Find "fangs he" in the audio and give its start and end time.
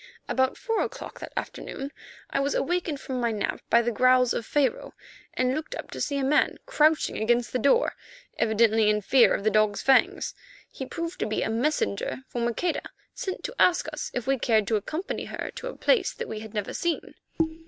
9.83-10.87